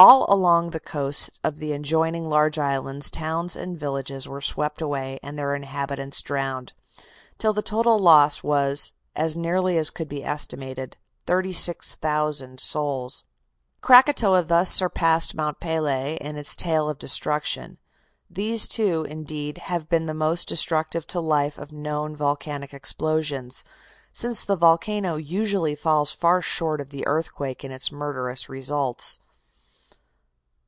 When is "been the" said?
19.88-20.14